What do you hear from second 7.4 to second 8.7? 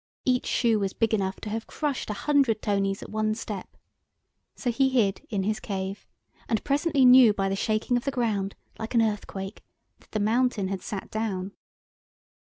the shaking of the ground,